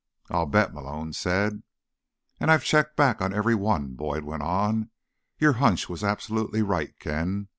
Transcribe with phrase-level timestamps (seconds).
[0.31, 1.61] "I'll bet," Malone said.
[2.39, 4.89] "And I checked back on every one," Boyd went on.
[5.37, 7.49] "Your hunch was absolutely right, Ken.